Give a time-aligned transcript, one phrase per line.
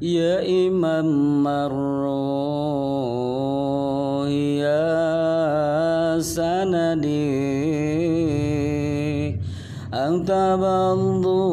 [0.00, 2.24] Ya Imam Marruh
[4.32, 7.28] Ya Sanadi
[9.92, 11.44] Anta Bandullahi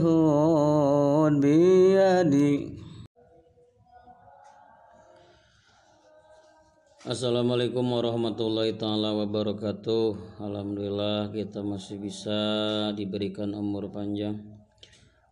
[0.00, 2.72] Hud Biyadi
[7.04, 10.40] Assalamualaikum warahmatullahi taala wabarakatuh.
[10.40, 12.40] Alhamdulillah kita masih bisa
[12.96, 14.55] diberikan umur panjang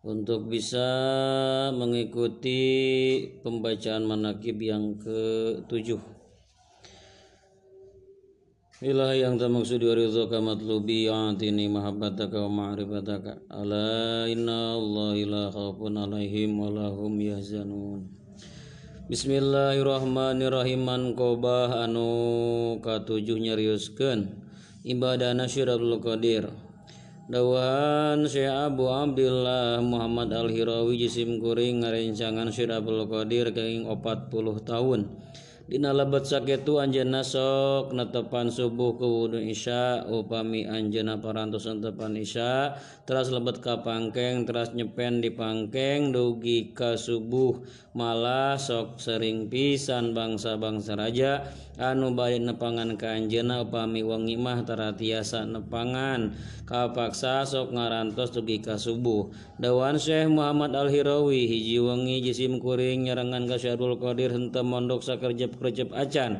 [0.05, 0.85] untuk bisa
[1.73, 2.61] mengikuti
[3.41, 5.97] pembacaan manakib yang ke-7
[8.85, 13.47] Ilahi yang tak maksud ridhaka matlubi atini mahabbataka wa ma'rifataka.
[13.47, 18.05] Ala inna Allah ila khawfun alaihim wa lahum yahzanun.
[19.07, 20.83] Bismillahirrahmanirrahim.
[20.83, 24.43] Man qobah anu katujuh nyariuskeun
[24.83, 26.64] ibadah nasyirul qadir
[27.25, 35.09] dawan Sy Abu Abdullah Muhammad Al-hirawi jisim kuring ngarencangan Syirabul Qadir keing 40 tahun.
[35.65, 42.77] Dina lebat saketu anjeunna sok netepan subuh ke wudu isya upami anjeunna parantos netepan isya
[43.09, 47.65] teras lebet ka pangkeng teras nyepen di pangkeng dugi ka subuh
[47.97, 51.49] malah sok sering pisan bangsa-bangsa raja
[51.81, 56.37] anu balik nepangan ka anjeunna upami wengi mah tara tiasa nepangan
[56.69, 59.33] kapaksa sok ngarantos dugi ka subuh.
[59.61, 65.01] Dawan Syekh Muhammad Al Hirawi hiji wengi jisim kuring nyerangan ka Syarul Qadir henteu mondok
[65.55, 66.31] sakerjep-kerjep acan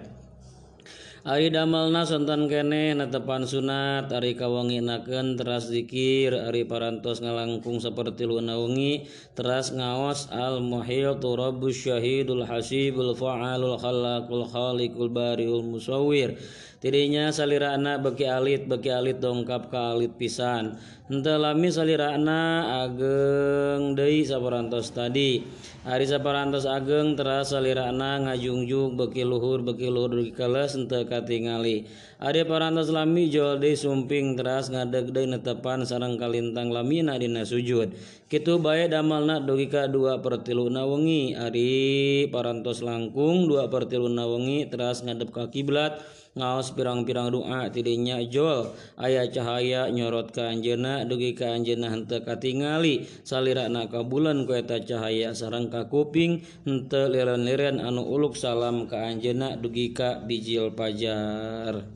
[1.25, 8.53] Ari damelna sontan kene netepan sunat Ari kawanginaken teras dzikir Ari parantos ngalangkung seperti luna
[8.61, 16.37] wengi teras ngawas al muhil rabbus syahidul hasibul fa'alul khalaqul khaliqul bariul musawwir.
[16.79, 20.77] Dirinya salirana beki alit beki alit dongkap ka alit pisan.
[21.09, 25.41] Henteu lami salirana ageng deui saparantos tadi.
[25.81, 31.87] Ari saparantos ageng teras salirana ngajungjung beki luhur beki luhur dugi keles henteu katingali.
[32.19, 37.95] Ari parantos lami joldi sumping teras ngadeg deui netepan sarang kalintang lamina dina sujud.
[38.27, 41.39] Kitu bae damalna dugi ka dua pertiluna wengi.
[41.39, 46.03] Ari parantos langkung dua pertiluna wengi teras ngadep ka kiblat.
[46.35, 53.07] Ngaos pirang-pirang doa tidinya jol aya cahaya nyorot ka anjeuna dugi ka anjeuna henteu katingali
[53.23, 58.99] salirana ka bulan ku eta cahaya sareng ka kuping henteu liren-liren anu uluk salam ka
[58.99, 61.87] anjeuna dugi ka bijil pajar.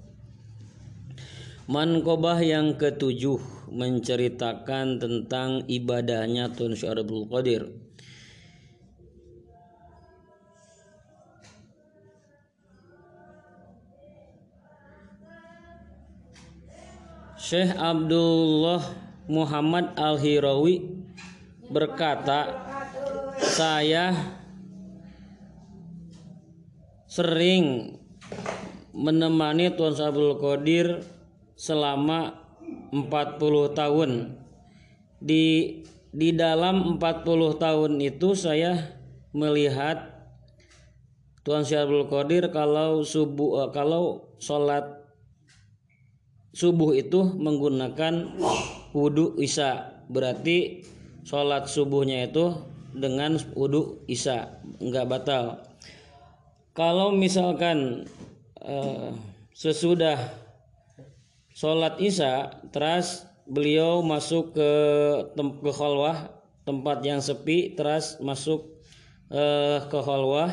[1.69, 3.37] Mankobah yang ketujuh
[3.69, 7.88] menceritakan tentang ibadahnya Tun Syarabul Qadir.
[17.49, 18.77] Syekh Abdullah
[19.25, 20.85] Muhammad Al-Hirawi
[21.65, 22.45] berkata,
[23.41, 24.13] "Saya
[27.09, 27.97] sering
[28.93, 31.01] menemani Tuan Abdul Qadir
[31.57, 32.37] selama
[32.93, 34.37] 40 tahun.
[35.17, 35.73] Di
[36.13, 38.93] di dalam 40 tahun itu saya
[39.33, 40.29] melihat
[41.41, 44.98] Tuan Abdul Qadir kalau subuh kalau sholat
[46.59, 48.35] subuh itu menggunakan
[48.91, 50.03] wudhu isya.
[50.11, 50.83] Berarti
[51.23, 52.51] sholat subuhnya itu
[52.91, 55.63] dengan wudhu isya nggak batal.
[56.75, 58.03] Kalau misalkan
[58.59, 59.15] eh,
[59.55, 60.19] sesudah
[61.55, 64.71] sholat isya terus beliau masuk ke
[65.39, 66.27] tem ke khalwah
[66.67, 68.67] tempat yang sepi terus masuk
[69.31, 70.51] eh, ke khalwah.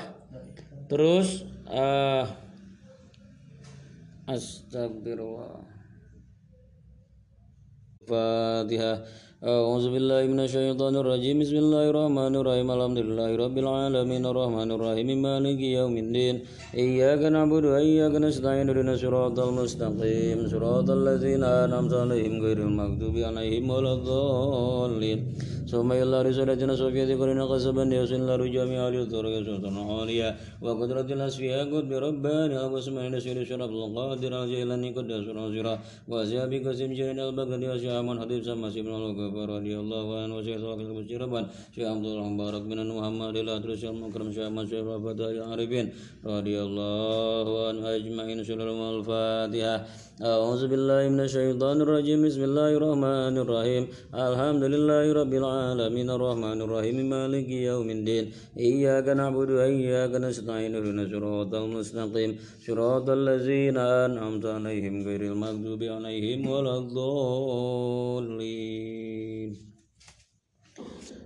[0.87, 2.25] Terus eh,
[4.31, 5.76] astagfirullah
[8.09, 9.05] 呃，这个。
[9.45, 11.37] أعوذ بالله من الشيطان الرجيم.
[11.45, 12.69] بسم الله الرحمن الرحيم.
[12.73, 14.23] الحمد لله رب العالمين.
[14.33, 15.09] الرحمن الرحيم.
[15.23, 16.35] مالك يوم الدين.
[16.73, 18.69] إياك نعبد وإياك نستعين.
[18.73, 20.39] اهدنا الصراط المستقيم.
[20.53, 25.21] صراط الذين أنعمت عليهم غير المغضوب عليهم ولا الضالين.
[25.73, 27.85] ثم إلى رسالتنا صفية قرنا قصبا
[28.29, 30.29] لا رجامي علي الدرجة سلطان عالية
[30.65, 35.75] وقدرة الأسفياء قد برباني وقسم نسير شرف القادر الجيلاني قد أسر أسرا
[36.11, 38.95] وأسيا بقسم جرين البغدي وشيا من حديث سما سيبن
[39.27, 41.45] الغفار رضي الله عنه وشيخ صلاح المسجربان
[41.75, 45.87] شيخ عبد الله مبارك بن محمد الأدرس المكرم شيخ مسيح الفتاة العارفين
[46.35, 49.75] رضي الله عنه أجمعين سلام الفاتحة
[50.31, 53.83] أعوذ بالله من الشيطان الرجيم بسم الله الرحمن الرحيم
[54.29, 58.25] الحمد لله رب العالمين الرحمن الرحيم مالك يوم الدين
[58.69, 62.31] إياك نعبد وإياك نستعين اهدنا الصراط المستقيم
[62.67, 63.77] صراط الذين
[64.07, 68.57] أنعمت عليهم غير المغضوب عليهم ولا الضالين
[69.17, 69.76] mean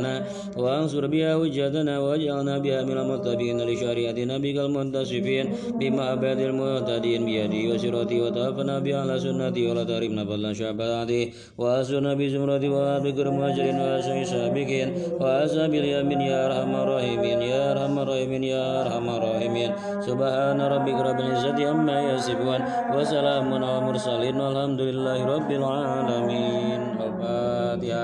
[0.00, 0.24] لنا
[0.56, 5.46] وانصر بها وجهتنا واجعلنا بها من المتقين لشريعة نبيك المنتصفين
[5.80, 13.26] بمعبد المهتدين بيدي وسرتي وتوفنا بها على سنتي ولا تحرمنا فضلا شفاعتي واسرنا بزمرتي وبكر
[13.30, 14.88] مهاجرين واسمي سابقين
[15.20, 19.70] واسابي اليمين يا ارحم الراحمين يا ارحم الراحمين يا ارحم الراحمين
[20.08, 22.60] سبحان ربك رب العزة عما يصفون
[22.94, 28.02] وسلام على المرسلين والحمد لله رب العالمين الفاتحة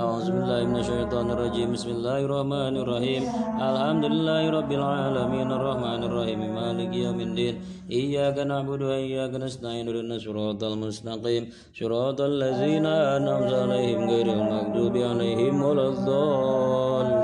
[0.00, 3.23] أعوذ بالله من الشيطان الرجيم بسم الله الرحمن الرحيم.
[3.71, 5.47] الحمد لله رب العالمين.
[5.51, 6.39] الرحمن الرحيم.
[6.55, 7.55] مالك يوم الدين.
[7.91, 9.85] إياك نعبد وإياك نستعين.
[9.89, 11.43] اهدنا الصراط المستقيم.
[11.79, 17.16] صراط الذين أنعمت عليهم غير المغضوب عليهم ولا الضالين.